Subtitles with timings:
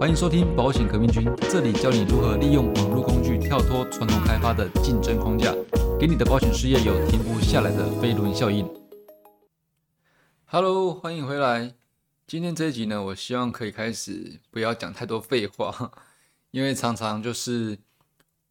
[0.00, 5.54] 欢迎收听保险革命军，这里教你如何利用网络工具跳脱传统开发的竞争框架，
[6.00, 8.66] 给你的保险事业有停不下来的飞轮效应。
[10.46, 11.74] Hello，欢迎回来。
[12.26, 15.92] 今天这一集呢，我希望可以开始不要讲太多废话，
[16.50, 17.78] 因为常常就是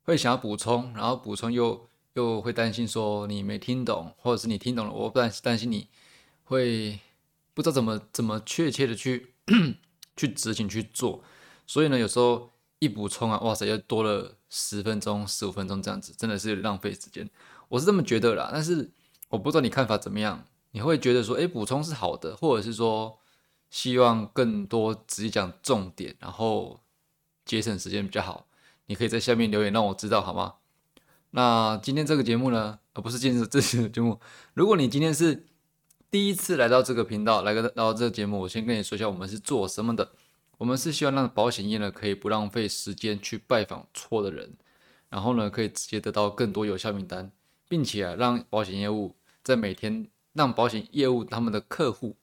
[0.04, 5.88] 会想要补充，然后补充又又会担心说你没听懂，或者是你听懂了，我不担担心你
[6.44, 7.00] 会
[7.56, 9.34] 不知道怎么怎么确切的去
[10.16, 11.24] 去执行去做。
[11.70, 12.50] 所以呢，有时候
[12.80, 17.30] 一补充啊，哇塞，又多了十分钟、十五分钟这样子，真的是浪费时间。
[17.68, 18.90] 我是这么觉得啦，但是
[19.28, 20.44] 我不知道你看法怎么样。
[20.72, 23.20] 你会觉得说，诶，补充是好的，或者是说
[23.70, 26.80] 希望更多直接讲重点，然后
[27.46, 28.48] 节省时间比较好。
[28.88, 30.56] 你可以在下面留言让我知道好吗？
[31.30, 34.20] 那今天这个节目呢，而不是今天这期的节目。
[34.56, 35.46] 如果你今天是
[36.10, 40.14] 第一次来到这个频道，来个到这个节目，我先跟你说一下，我们是做什么的。
[40.60, 44.58] 我们是希望让保险业呢可以不浪费时间去拜访错的人，
[45.08, 47.32] 然后呢可以直接得到更多有效名单，
[47.70, 52.18] 并且啊让保险业务在每天让保险业务他们的客户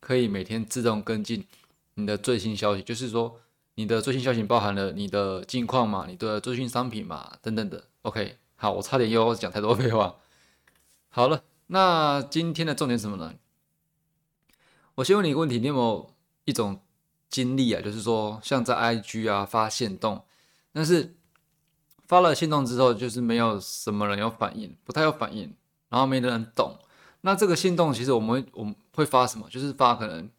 [0.00, 1.46] 可以每天自动跟进
[1.94, 3.40] 你的最新消息，就是说
[3.76, 7.84] 你的最新消息包含了你的近况嘛，你的最新商品嘛等等的。
[8.02, 10.16] OK，好，我差点又讲太多废话。
[11.10, 13.34] 好了，那今天的重点什么呢？
[14.96, 16.12] 我先问你一个问题，你有没有
[16.44, 16.80] 一种？
[17.28, 20.24] 经历啊，就是说，像在 IG 啊发现动，
[20.72, 21.14] 但是
[22.06, 25.54] 发了现动之后，就是没有什么人有反应，不太有反应，
[25.90, 26.78] 然后没人懂。
[27.20, 29.46] 那这个现动其实我们我们会发什么？
[29.50, 30.30] 就是发可能，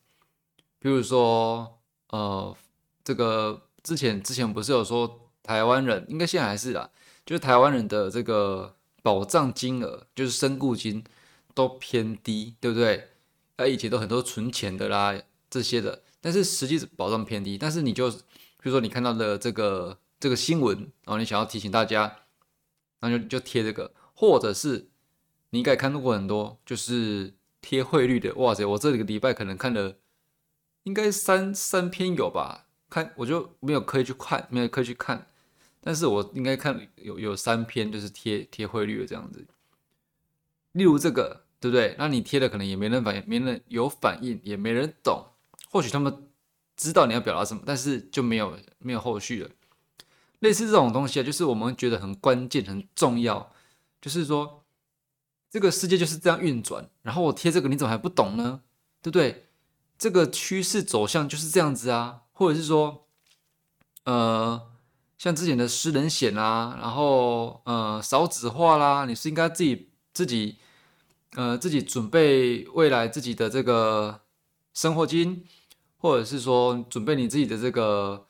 [0.79, 1.79] 比如说，
[2.09, 2.55] 呃，
[3.03, 6.89] 这个之前之前不是有说台湾人，应该现在还是啦，
[7.25, 11.03] 就是台湾人的这个保障金额，就是身故金
[11.53, 13.09] 都偏低，对不对？
[13.57, 15.13] 那以前都很多存钱的啦，
[15.49, 16.01] 这些的。
[16.21, 18.17] 但是实际保障偏低，但是你就比
[18.63, 22.17] 如说你看到的这个这个新闻，然后你想要提醒大家，
[22.99, 24.89] 那就就贴这个，或者是
[25.51, 29.95] 你应该看到过很多，就是贴汇率的，哇塞，我这个礼拜可能看了
[30.83, 35.27] 应该三三篇有吧，看我就没有刻意去看，没有刻意去看，
[35.81, 39.45] 但是我应该看有有三篇就是贴贴汇率的这样子，
[40.73, 41.95] 例如这个对不对？
[41.97, 45.25] 那你贴的可能也没人反应，没人有反应，也没人懂。
[45.69, 46.29] 或许他们
[46.75, 49.49] 知道你要表达什么，但是就没有没有后续了。
[50.39, 53.51] 类似这种东西啊，就是我们觉得很关键、很重要，
[54.01, 54.63] 就是说
[55.51, 56.89] 这个世界就是这样运转。
[57.01, 58.61] 然后我贴这个，你怎么还不懂呢？
[59.01, 59.47] 对不对？
[59.97, 62.21] 这个趋势走向就是这样子啊。
[62.31, 63.05] 或者是说，
[64.05, 64.61] 呃，
[65.17, 70.57] 像之前的失人险啊，然后呃少子化啦，你是应该自己自己
[71.33, 74.21] 呃自己准备未来自己的这个
[74.73, 75.45] 生活金。
[75.99, 78.25] 或者是说准备你自己的这个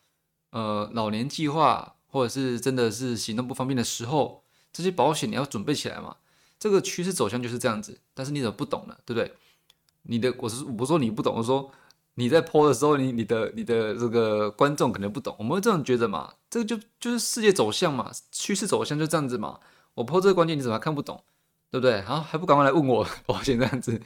[0.49, 4.43] 呃老年计划，或者是真的是行动不方便的时候，
[4.73, 6.17] 这些保险你要准备起来嘛？
[6.59, 8.97] 这个趋势走向就是这样子，但是你怎么不懂呢？
[9.05, 9.33] 对不对？
[10.03, 11.71] 你的我是我说你不懂，我说
[12.15, 16.33] 你在泼的时候，你你的你的这个观众可能不懂，我们会这样觉得嘛？
[16.49, 19.59] 这个就就是世界走向嘛，趋势走向就这样子嘛。
[19.93, 21.23] 我泼这个关键你怎么看不懂？
[21.69, 22.01] 对不对？
[22.01, 24.01] 好，还不赶快来问我 保险这样子？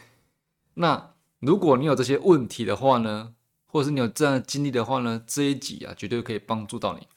[0.74, 3.34] 那如果你有这些问题的话呢？
[3.74, 7.08] 或者是你有这样的经历的话呢，这一集啊绝对可以帮助到你。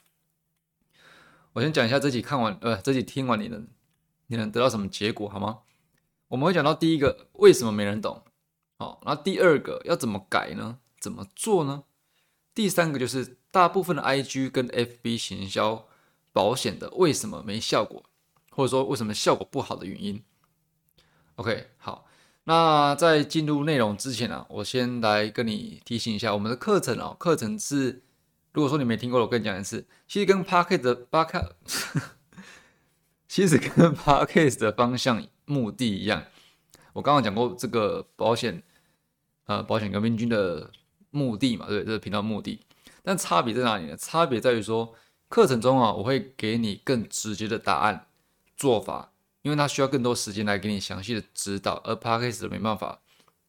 [1.53, 3.67] 我先讲一下这集看完，呃，这集听完你能
[4.25, 5.59] 你能得到什么结果好吗？
[6.29, 8.23] 我们会讲到第一个为什么没人懂，
[8.79, 10.79] 好，那第二个要怎么改呢？
[10.99, 11.83] 怎么做呢？
[12.55, 15.87] 第三个就是大部分的 IG 跟 FB 行销
[16.33, 18.03] 保险的为什么没效果，
[18.49, 20.23] 或者说为什么效果不好的原因。
[21.35, 22.06] OK，好。
[22.49, 28.01] 那在进入内容之前啊，我先来跟你提醒一下，我们的课程哦，课程是，
[28.53, 31.55] 如果说你没听过，我跟你讲一次，其实跟 parket 的 p a r k
[33.27, 36.23] 其实跟 parket 的方向目的一样。
[36.93, 38.63] 我刚刚讲过这个保险，
[39.47, 40.71] 呃，保险革命军的
[41.11, 42.61] 目的嘛，对，这个频道目的。
[43.03, 43.97] 但差别在哪里呢？
[43.97, 44.95] 差别在于说，
[45.27, 48.07] 课程中啊，我会给你更直接的答案
[48.55, 49.11] 做法。
[49.47, 52.99] 因为他需要更多时间来给你详细的指导，而 podcast 没办法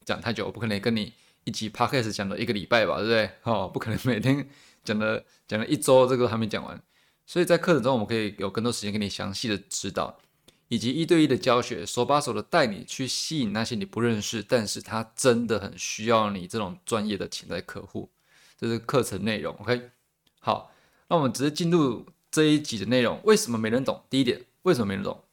[0.05, 1.13] 讲太久，我不可能跟你
[1.43, 3.31] 一集 podcast 讲了一个礼拜吧，对不对？
[3.43, 4.49] 哦，不可能每天
[4.85, 6.81] 讲了讲了一周，这个还没讲完。
[7.27, 10.21] 所以在课程中，我们可以有更多时间给你详细的指导，
[10.69, 18.09] 以及一对一的教学，手把手的带你去吸引那些你不认识，但是他真的很需要你这种专业的潜在客户。
[18.57, 19.91] 这是课程内容，OK？
[20.39, 20.73] 好，
[21.09, 23.21] 那我们直接进入这一集的内容。
[23.25, 24.05] 为什么没人懂？
[24.09, 25.25] 第一点，为什么没人懂？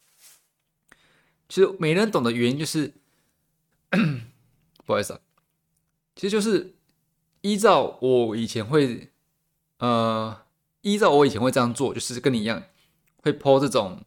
[1.56, 2.94] 其实没人懂的原因就是，
[4.86, 5.20] 不好意思啊，
[6.14, 6.76] 其实就是
[7.40, 9.10] 依照我以前会
[9.78, 10.38] 呃，
[10.82, 12.62] 依照我以前会这样做，就是跟你一样，
[13.22, 14.04] 会抛这种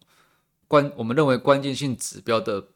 [0.67, 2.67] 关我们认为关键性指标的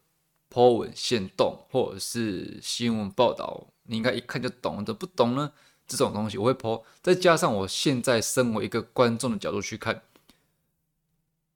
[0.50, 5.52] 抛文线动或者是新闻报道，你应该一看就懂的，不懂呢
[5.86, 10.02] 这种东西我会抛，再加上我现在身为一个观众的角度去看，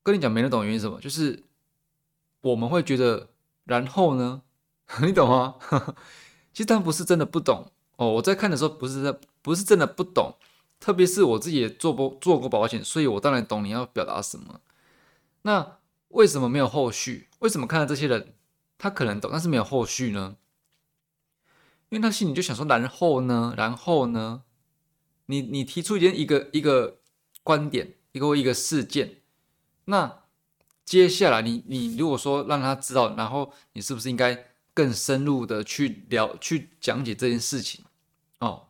[0.04, 1.46] 跟你讲没人懂原因什么，就是
[2.42, 3.30] 我们会觉得，
[3.66, 4.42] 然后呢，
[5.02, 5.56] 你懂吗？
[6.54, 10.36] 其实他不是真的不懂哦，我在看的时候不是在不是真的不懂。
[10.80, 14.62] 特别是我自己也做过做过保险，所以我当然懂你要表达什么。
[15.42, 15.80] 那
[16.10, 17.30] 为什么没有后续？
[17.40, 18.36] 为什么看到这些人
[18.78, 20.38] 他可能懂，但是没有后续呢？
[21.90, 23.56] 因为他心里就想说，然后呢？
[23.58, 24.44] 然后呢？
[25.26, 27.00] 你你提出一件一个一个
[27.44, 29.22] 观点，一个一个事件，
[29.86, 30.24] 那
[30.88, 37.84] 接下来你你如果说让他知道，然后你是不是应该更深入的去聊去讲解这件事情？
[38.40, 38.64] 哦。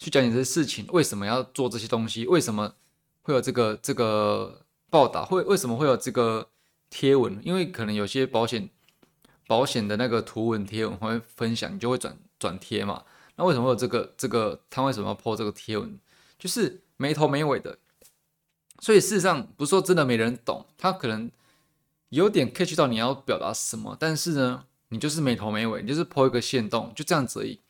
[0.00, 2.26] 去讲解这些事情，为什么要做这些东西？
[2.26, 2.74] 为什么
[3.22, 5.24] 会有这个这个报道？
[5.24, 6.50] 会为什么会有这个
[6.90, 7.40] 贴文？
[7.44, 8.68] 因为可能有些保险
[9.46, 13.04] 保险的那个图文贴文会分享，你就会转转贴嘛。
[13.36, 14.60] 那为什么会有这个这个？
[14.70, 15.98] 他为什么要破这个贴文？
[16.38, 17.78] 就是没头没尾的。
[18.80, 21.30] 所以事实上不是说真的没人懂，他可能
[22.10, 27.60] 有点 catch 到你要表达什么，但是呢，你就是没头没尾，你就是 po 一个线动，就这样子而已。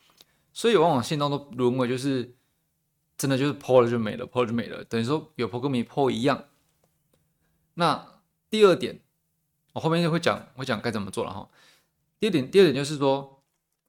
[0.53, 2.35] 所以往往线动都沦为就是
[3.17, 6.45] 真的就是抛了就没了，抛了就没了，等于说有抛跟没抛一样。
[7.75, 8.99] 那第二点，
[9.73, 11.49] 我后面就会讲会讲该怎么做了哈。
[12.19, 13.41] 第二点，第二点就是说，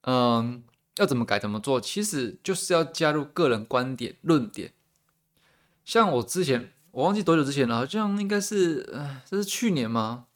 [0.02, 0.62] 嗯，
[0.96, 4.72] 要怎么改怎么做，其实就是要加入个人观点论点。
[5.84, 10.26] 像我之前我忘记多久之前了，好像应该是哎，这是去年吗？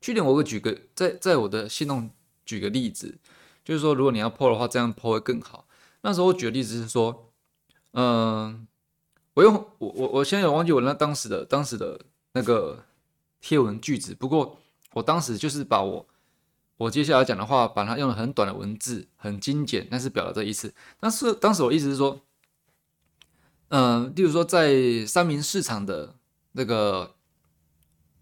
[0.00, 2.10] 去年我会举个在在我的信动
[2.44, 3.18] 举个例子。
[3.62, 5.66] 就是说，如果你要破的话，这样破会更好。
[6.00, 7.30] 那时候我举的例子是说，
[7.92, 8.66] 嗯，
[9.34, 12.00] 我用我我我现在有忘记我那当时的当时的
[12.32, 12.84] 那个
[13.40, 14.58] 贴文句子，不过
[14.94, 16.06] 我当时就是把我
[16.78, 20.74] 我接下来讲的话，把它用了很短的文字，很精简，但是表达这意思。
[20.98, 22.18] 但是当时我意思是说，
[23.70, 26.16] 嗯，例如说在三明市场的
[26.52, 27.16] 那个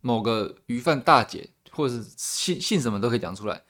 [0.00, 3.64] 某个鱼贩大姐，或者是姓姓什么都可以讲出来。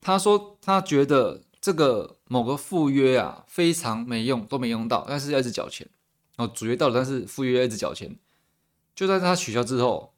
[0.00, 5.88] 他说他觉得这个某个赴约啊非常没用，都没用到，但是要一直缴钱。
[6.36, 8.16] 哦，主约到了，但是赴约要一直缴钱。
[8.94, 10.14] 就在他取消之后，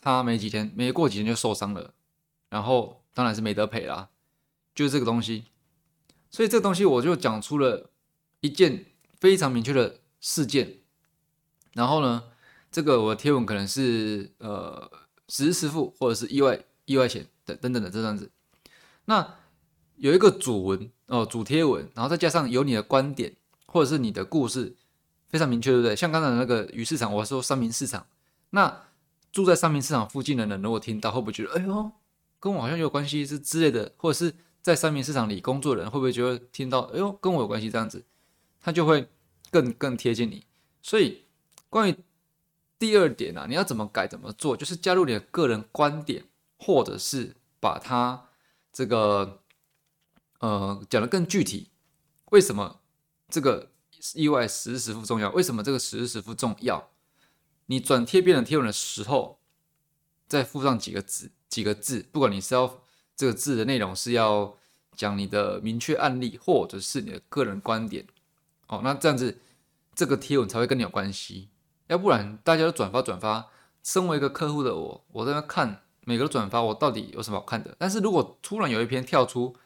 [0.00, 1.94] 他没几天，没过几天就受伤了，
[2.50, 4.10] 然后当然是没得赔啦。
[4.74, 5.46] 就是这个东西，
[6.30, 7.90] 所以这个东西我就讲出了
[8.40, 8.84] 一件
[9.20, 10.78] 非常明确的事件。
[11.74, 12.24] 然后呢，
[12.70, 14.90] 这个我的贴文可能是呃
[15.28, 18.30] 实时付或者是意外意外险等等等的这样子。
[19.04, 19.34] 那
[19.96, 23.36] 有一个主文哦，主贴文，然后再加上有你的观点
[23.66, 24.74] 或者是你的故事，
[25.28, 25.94] 非常明确，对不对？
[25.94, 28.06] 像刚才那个鱼市场，我说三明市场，
[28.50, 28.84] 那
[29.32, 31.92] 住在三明市场附近的人，如果听到，会不会觉得，哎呦，
[32.40, 33.92] 跟我好像有关系是之类的？
[33.96, 38.04] 或者是在三明市场里工作的人，会不会觉得听到，哎呦，跟我有关系这样子，
[38.66, 39.08] 他就会
[39.52, 40.44] 更更贴近你。
[40.82, 41.22] 所以
[41.70, 41.96] 关于
[42.76, 46.24] 第二点啊，你要怎么改怎么做，就是加入你的个人观点，
[46.58, 48.24] 或者是把它。
[48.72, 49.40] 这个
[50.40, 51.70] 呃讲的更具体，
[52.26, 52.82] 为什么
[53.30, 53.70] 这个
[54.14, 55.30] 意外时时负重要？
[55.30, 56.90] 为什么这个时时负重要？
[57.64, 59.38] 你转贴别人贴文的时候，
[60.28, 62.82] 再附上几个字，几个字，不管你是要
[63.16, 64.58] 这个字的内容是要
[64.94, 68.06] 讲你的明确案例，或者是你的个人观点，
[68.68, 69.40] 哦，那这样子
[69.94, 71.50] 这个贴文才会跟你有关系。
[71.86, 73.48] 要不然大家都转发转发，
[73.82, 75.82] 身为一个客户的我，我在那看。
[76.08, 77.74] 每个转发我到底有什么好看的？
[77.80, 79.56] 但是如果突然有一篇跳出，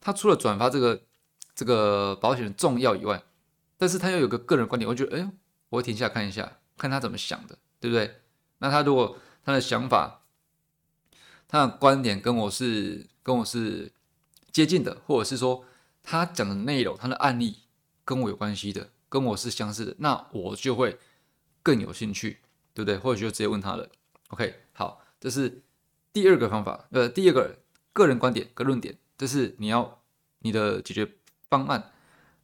[0.00, 1.02] 他除了转发这个
[1.52, 3.20] 这个保险重要以外，
[3.76, 5.32] 但是他又有个个人观点，我觉得，哎，
[5.68, 8.20] 我会停下看一下，看他怎么想的，对不对？
[8.58, 10.20] 那他如果他的想法、
[11.48, 13.90] 他的观点跟我是跟我是
[14.52, 15.64] 接近的，或者是说
[16.04, 17.64] 他讲的内容、他的案例
[18.10, 20.98] 跟我有关系的，跟我是相似的，那我就会
[21.62, 22.38] 更有兴趣，
[22.74, 22.98] 对不对？
[22.98, 23.88] 或者就直接问他了。
[24.30, 25.62] OK，好，这是。
[26.12, 27.60] 第二个方法，呃，第二个
[27.92, 30.02] 个人观点跟论点，这是你要
[30.40, 31.08] 你的解决
[31.48, 31.92] 方案。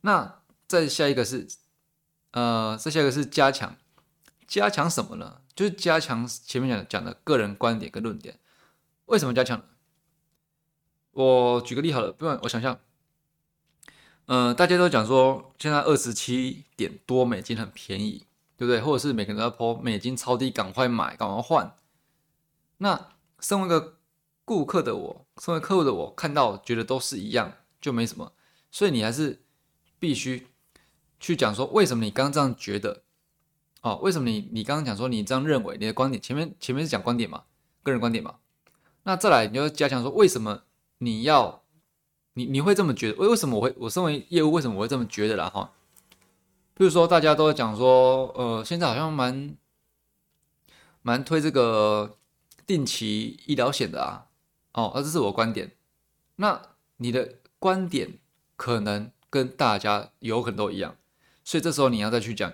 [0.02, 1.48] 那再下一个是，
[2.30, 3.76] 呃，再下一个是加强，
[4.46, 5.40] 加强什么呢？
[5.56, 8.38] 就是加强前面讲讲的个人观点跟论点。
[9.06, 9.60] 为什么加强？
[11.10, 12.78] 我举个例好了，不然我想象，
[14.26, 18.80] 嗯，大家都讲说现在二十七点多美金很便宜，对不对？
[18.80, 21.76] 或者是每个人都要抛美金超低，赶快买，赶快换。
[22.78, 23.08] 那
[23.40, 23.98] 身为一个
[24.44, 28.32] 顾客的我，身为客户的我，看到觉得都是一样，就没什么。
[28.70, 29.42] 所以你还是
[30.00, 30.48] 必须
[31.20, 33.02] 去讲说为什么你刚刚这样觉得，
[33.82, 37.44] 哦，为什么你你刚刚讲说你这样认为，你的观点前面前面是讲观点嘛，
[37.84, 38.38] 个人观点嘛，
[39.04, 40.64] 那再来你就加强说为什么
[40.98, 41.62] 你要
[42.36, 43.18] 你你会这么觉得？
[43.18, 45.50] 为为什么我会我身为业务为什么我会这么觉得啦？
[45.50, 45.72] 哈，
[46.74, 49.56] 比如说大家都在讲说，呃，现在好像蛮
[51.02, 52.16] 蛮推这个
[52.66, 54.26] 定期医疗险的啊，
[54.72, 55.72] 哦，那这是我观点，
[56.36, 56.62] 那
[56.98, 58.18] 你的观点
[58.56, 59.10] 可能。
[59.28, 60.96] 跟大家有可能都一样，
[61.44, 62.50] 所以这时候你要再去讲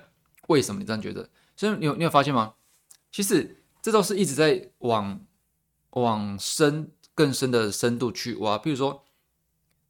[0.48, 1.28] 为什么你这样觉得。
[1.54, 2.54] 所以你有你有发现吗？
[3.12, 5.20] 其实这都是一直在往
[5.90, 8.58] 往深更深的深度去挖。
[8.58, 9.04] 比如说，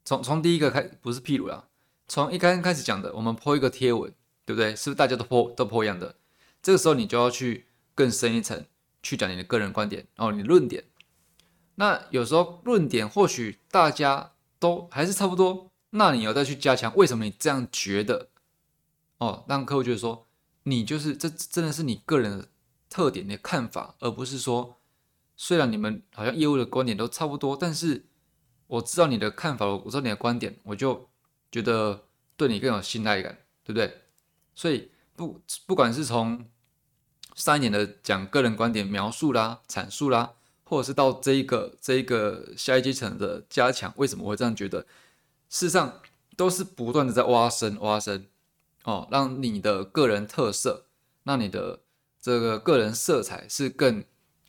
[0.04, 1.68] 从从第一个开不是譬如啦，
[2.08, 4.12] 从一开开始讲的，我们破一个贴文，
[4.44, 4.74] 对不对？
[4.74, 6.16] 是不是大家都破都破一样的？
[6.62, 8.64] 这个时候你就要去更深一层
[9.02, 10.84] 去讲你的个人观点，然后你论点。
[11.76, 15.70] 那有时候论点或许大家都还是差不多。
[15.94, 18.28] 那你要再去加强，为什么你这样觉得？
[19.18, 20.26] 哦，让客户觉得说，
[20.62, 22.48] 你就是这真的是你个人的
[22.88, 24.78] 特点的看法，而不是说，
[25.36, 28.06] 虽然你们好像业务的观点都差不多，但是
[28.72, 31.10] 我知道你的看法，我知道你的观点，我就
[31.50, 32.04] 觉得
[32.38, 34.00] 对你更有信赖感，对不对？
[34.54, 36.46] 所以不不管是从
[37.34, 40.32] 上一点的讲个人观点描述啦、阐述啦，
[40.64, 44.86] 或者是到这一个这一个下一阶层的加强，为什么我会这样觉得？
[45.50, 46.00] 事实上，
[46.34, 48.26] 都是不断的在挖深、挖深，
[48.84, 50.86] 哦，让你的个人特色，
[51.24, 51.80] 让你的
[52.22, 54.02] 这个个人色彩是更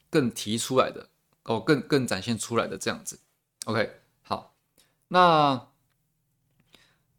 [0.09, 1.09] 更提出来的，
[1.43, 3.19] 哦，更更展现出来的这样子。
[3.65, 3.99] OK，
[5.13, 5.67] 那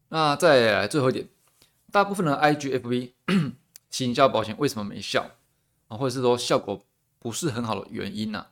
[0.09, 1.29] 那再来最后一点，
[1.93, 3.13] 大部分的 IGFB
[3.89, 5.31] 行销保险为什么没效
[5.87, 5.97] 啊？
[5.97, 6.85] 或者是说效果
[7.21, 8.49] 不是很好的原因呢？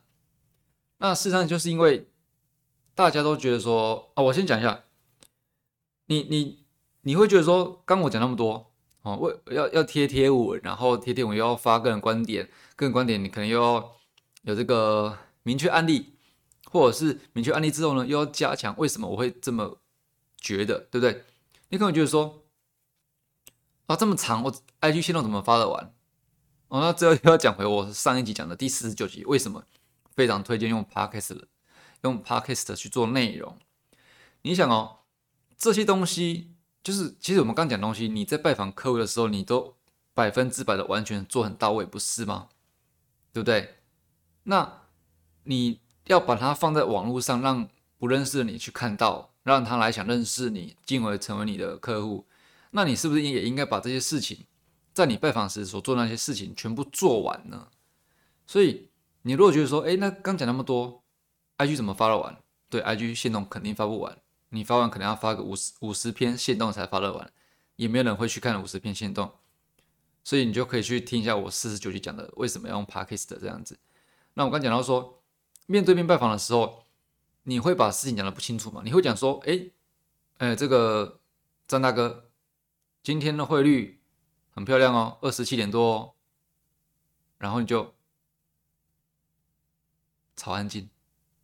[0.99, 2.07] 那事实上就是因为
[2.95, 4.85] 大家都觉得说啊，我先讲一下。
[6.05, 6.63] 你你
[7.01, 8.71] 你会觉得说，刚我讲那么多
[9.01, 13.93] 哦，为要要贴贴文，然后贴贴文又要发个人观点，个人观点你可能又要
[14.43, 16.12] 有这个明确案例，
[16.73, 19.79] 或者是明确案例之后呢，又要加强为什么我会这么
[20.37, 21.23] 觉得，对不对？
[21.69, 22.43] 你可能觉得说，
[23.85, 25.93] 啊这么长，我 IG 线动怎么发得完？
[26.67, 29.63] 哦，那最后又要讲回我上一集讲的第四十九集，为什么
[30.15, 31.43] 非常推荐用 Podcast
[32.01, 33.57] 用 Podcast 去做内容？
[34.41, 34.99] 你想哦。
[35.55, 36.51] 这些东西
[36.83, 39.77] 就是，其实我们刚讲东西，你在拜访客户的时候，你都
[40.13, 42.49] 百分之百的完全做很到位，不是吗？
[43.31, 43.75] 对不对？
[44.43, 44.81] 那
[45.43, 47.67] 你要把它放在网络上，让
[47.97, 52.25] 不认识的你去看到，让他来想认识你，进而成为你的客户，
[52.71, 54.45] 那你是不是也应该把这些事情，
[54.93, 57.67] 在你拜访时所做那些事情全部做完呢？
[58.45, 58.89] 所以
[59.21, 61.01] 你如果觉得说，哎，那刚讲那么多
[61.57, 62.37] ，IG 怎么发得完？
[62.69, 64.17] 对，IG 线动肯定发不完。
[64.49, 67.31] 你发完可能要发个五十五十篇线动才发得完，
[67.75, 69.31] 也没有人会去看五十篇线动，
[70.23, 73.79] 所以你就可以去听一下我四十九集讲的为什么要用 Podcast 这样子。
[74.33, 75.22] 那我刚讲到说，
[75.65, 76.85] 面对面拜访的时候，
[77.43, 78.81] 你会把事情讲的不清楚吗？
[78.83, 79.69] 你会讲说，哎，
[80.37, 81.19] 哎，这个
[81.67, 82.29] 张大哥，
[83.01, 84.01] 今天的汇率
[84.51, 86.15] 很漂亮哦，二十七点多，
[87.37, 87.93] 然后你就
[90.35, 90.89] 超安静，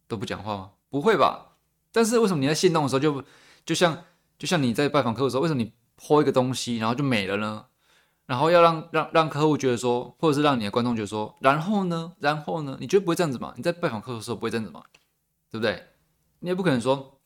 [0.08, 0.72] 都不讲话吗？
[0.90, 1.58] 不会吧？
[1.92, 3.24] 但是为什么你在信动的时候就
[3.66, 4.06] 就像
[4.38, 7.69] 就像你在拜访客户的时候，为什么你抛一个东西然后就没了呢？
[8.30, 12.78] 然后要让让让客户觉得说，或者是让你的观众觉得说，然后呢，然后呢？
[12.80, 13.56] 你觉得不会这样子嘛？
[13.58, 14.84] 你在拜访客户的时候不会这样子嘛？
[15.50, 15.88] 对不对？
[16.42, 17.20] 你也不可能说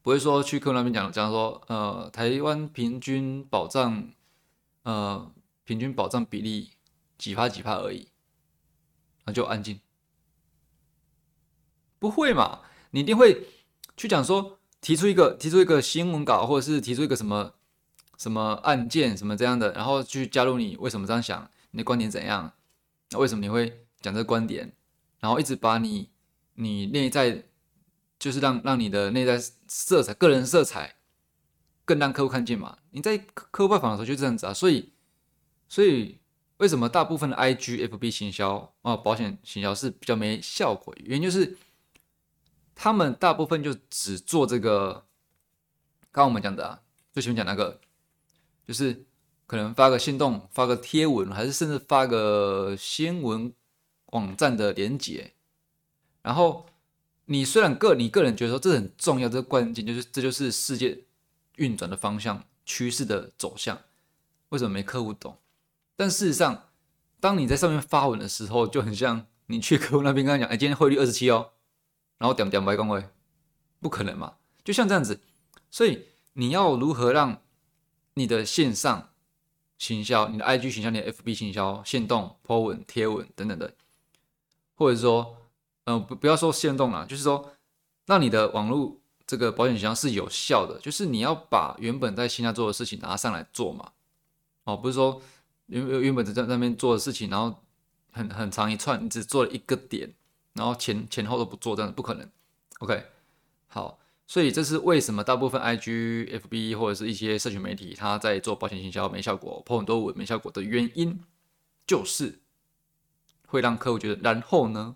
[0.00, 4.08] 不会说去客户那边讲讲说，呃，台湾平均保障
[4.84, 5.30] 呃
[5.64, 6.70] 平均保障比例
[7.18, 8.08] 几趴几趴而已，
[9.26, 9.80] 那就安静，
[11.98, 12.60] 不会嘛？
[12.92, 13.46] 你一定会
[13.98, 17.52] 去讲说，提出一个提出一个新闻稿，或者是提出一个什么
[18.20, 22.52] 什么案件什么这样的，然后去加入你为什么这样想，你的观点怎样？
[23.12, 24.72] 那为什么你会讲这个观点？
[25.20, 26.10] 然后一直把你
[26.56, 27.44] 你内在
[28.18, 30.96] 就是让让你的内在色彩、个人色彩
[31.86, 32.76] 更让客户看见嘛？
[32.90, 34.92] 你在客户拜访的时候就这样子啊，所以
[35.68, 36.18] 所以
[36.58, 40.94] 为什么大部分的 IG、FB 行销啊，保险行销是比较没效果？
[40.98, 41.56] 原因就是。
[42.82, 45.04] 他们大部分就只做这个，
[46.10, 46.80] 刚刚我们讲的啊，
[47.12, 47.78] 最前面讲那个，
[48.70, 49.04] 就是
[49.48, 53.52] 可能发个信动、发个贴文，还是甚至发个新闻
[54.12, 55.32] 网站的连接。
[56.22, 56.66] 然后
[57.24, 61.02] 你虽然个你个人觉得说这很重要，这个关键就是这就是世界
[61.56, 63.76] 运转的方向、趋势的走向。
[64.50, 65.36] 为什么没客户懂？
[65.96, 66.68] 但事实上，
[67.18, 71.50] 当你在上面发文的时候，就很像你去客户那边跟他讲：“哎，今天汇率二十七哦。”
[72.18, 73.04] 然后点点白工位，
[73.80, 74.34] 不可能嘛？
[74.62, 75.18] 就像这样子，
[75.72, 77.42] 所以你要如何让
[78.14, 79.10] 你的线上
[79.78, 83.74] 行销、你的 IG 行销、你的 FB 行销、线动、po 文、贴文等等的，
[84.74, 85.36] 或者说，
[85.84, 87.52] 嗯，不不要说线动啦，就是说，
[88.06, 93.92] 让你的网络这个保险行销是有效的，就是你要把原本在线下做的事情拿上来做嘛。
[94.64, 95.22] 哦，不是说
[95.66, 97.62] 原原本在那边做的事情，然后
[98.12, 100.12] 很很长一串，你只做了一个点，
[100.52, 102.30] 然后前前后都不做，这样不可能。
[102.80, 103.04] OK，
[103.68, 103.98] 好。
[104.30, 111.18] 所以这是为什么大部分 IG、FB 或者是一些社群媒体，他在做保险营销没效果，破很多文没效果的原因，
[111.84, 112.38] 就是
[113.48, 114.94] 会让客户觉得，然后呢，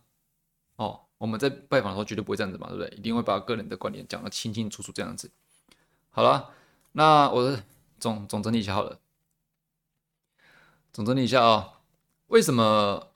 [0.77, 2.97] 哦，我们在拜访的时候绝对不会这样子嘛，对不对？
[2.97, 5.29] 一定会把个人的观点讲得清清楚楚这样子。
[6.11, 6.51] 好了，
[6.93, 7.59] 那我
[7.99, 9.01] 总总整理一下好了，
[10.93, 11.81] 总整理一下啊，
[12.29, 13.09] 为什么？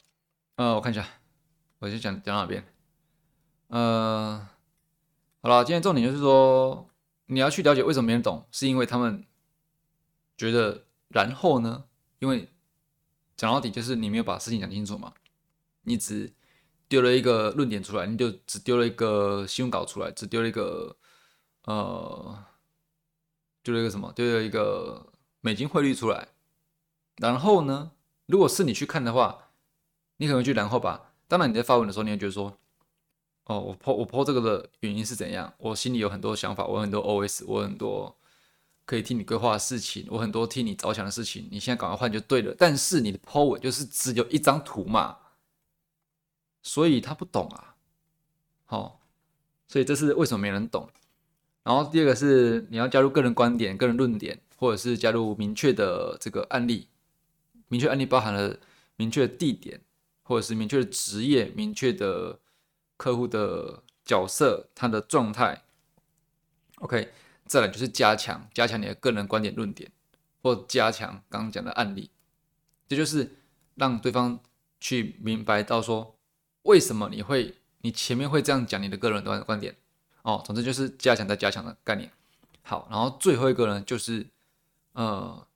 [0.56, 1.08] 呃，我看一下，
[1.78, 2.64] 我先讲讲哪边？
[3.68, 4.17] 呃。
[5.48, 6.90] 好了，今天重点就是说，
[7.24, 9.24] 你要去了解为什么没人懂，是因为他们
[10.36, 11.84] 觉得，然后呢？
[12.18, 12.50] 因为
[13.34, 15.14] 讲到底就是你没有把事情讲清楚嘛，
[15.84, 16.34] 你只
[16.86, 20.94] 丢了一个论点出来，你就只丢了一个新闻稿出来，只丢了一个
[21.64, 22.44] 呃，
[23.62, 24.12] 丢了一个什么？
[24.12, 26.28] 丢了一个美金汇率出来。
[27.16, 27.92] 然后呢？
[28.26, 29.52] 如果是你去看的话，
[30.18, 31.14] 你可能去然后吧。
[31.26, 32.58] 当然你在发文的时候，你会觉得说。
[33.48, 35.50] 哦，我破我破这个的原因是怎样？
[35.56, 38.14] 我心里有很多想法，我很多 OS，我很多
[38.84, 41.48] 可以替你规划的事情，我很多替你着想的事情。
[41.50, 42.54] 你现在赶快换就对了。
[42.58, 45.16] 但是你的 po 文就是只有一张图嘛，
[46.62, 47.76] 所以他不懂啊。
[48.66, 49.00] 好，
[49.66, 50.86] 所以这是为什么没人懂。
[51.62, 56.88] 然后第二个是你要加入个人观点、个人论点，或者是加入明确的这个案例。
[57.68, 58.58] 明确案例包含了
[58.96, 59.80] 明确的地点，
[60.22, 62.40] 或者是明确的职业、明确的。
[62.98, 65.64] 客户的角色，他的状态
[66.80, 67.10] ，OK，
[67.46, 69.90] 再来就是加强加强你的个人观点论点，
[70.42, 72.10] 或加强刚刚讲的案例，
[72.86, 73.36] 这就是
[73.76, 74.38] 让对方
[74.80, 76.18] 去明白到说
[76.64, 79.76] 为什么你会你前面会这样讲你的个人观观点
[80.22, 82.10] 哦，总之就是加强再加强的概念。
[82.62, 84.26] 好，然后最后一个呢，就是
[84.92, 85.46] 呃，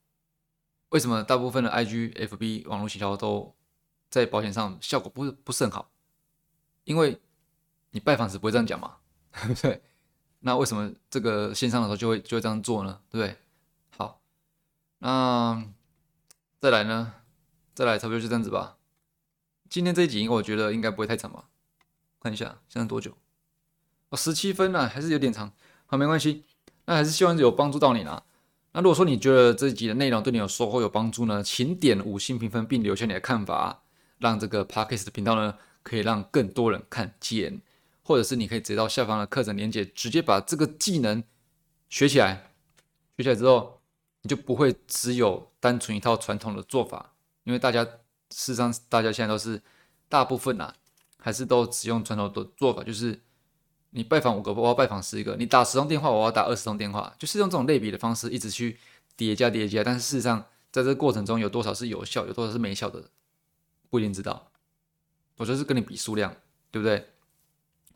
[0.90, 3.54] 为什么大部分的 IG、FB 网络营销都
[4.08, 5.90] 在保险上效果不是不是很好？
[6.84, 7.20] 因为
[7.92, 8.96] 你拜访时不会这样讲嘛？
[9.32, 9.80] 对不对？
[10.40, 13.00] 那为什么这个线上的时候就会就会这样做呢？
[13.08, 13.36] 对不对？
[13.96, 14.20] 好，
[14.98, 15.64] 那
[16.58, 17.14] 再来呢？
[17.74, 18.76] 再来差不多就这样子吧。
[19.70, 21.44] 今天这一集我觉得应该不会太长吧？
[22.20, 23.16] 看一下现在多久？
[24.10, 25.52] 哦，十七分了，还是有点长。
[25.86, 26.44] 好，没关系。
[26.84, 28.24] 那还是希望有帮助到你啦。
[28.72, 33.82] 那如果说你觉得这一集的内容对你有收获、有帮助呢，请点五星评分并留下你的看法，
[34.18, 37.62] 让这个 Parkes 的频道呢可以让更多人看见。
[38.02, 41.22] 或者是你可以直接到下方的课程链接，直接把这个技能
[41.88, 42.50] 学起来。
[43.16, 43.80] 学起来之后，
[44.22, 47.96] 你就不会只有单纯一套传统的做法，因为大家事
[48.30, 49.62] 实上大家现在都是
[50.08, 50.74] 大部分啊，
[51.18, 53.20] 还是都只用传统的做法，就是
[53.90, 58.78] 你拜访五个，我要拜访十个；你打十通电话，我要打二十通电话，就是用这种类比的方式一直去
[59.14, 59.84] 叠加叠加。
[59.84, 63.04] 但是事实上，在这个过程中有多少是有效，有多少是没效的，
[63.90, 64.50] 不一定知道。
[65.36, 66.34] 我就是跟你比数量，
[66.70, 67.10] 对不对？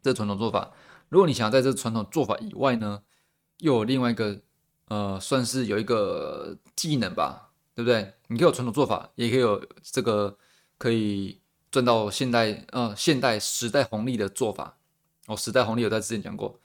[0.06, 0.72] 这传统做法，
[1.08, 3.02] 如果你想要在这传统做法以外呢，
[3.58, 4.40] 又有另外一个，
[4.86, 8.14] 呃，算是有一个技能吧，对不对？
[8.28, 10.38] 你可以有传统做法，也可以有这个
[10.78, 11.40] 可以
[11.72, 14.78] 赚到现代，呃，现代时代红利的做法。
[15.26, 16.60] 哦，时代红利有在之前讲过，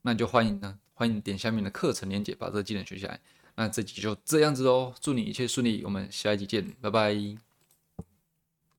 [0.00, 3.20] 那你就欢迎呢，欢迎点下面的课程链接，把这个技能学起来。
[3.56, 7.45] 那这集就这样子哦，祝你一切顺利，我们下一集见，拜拜。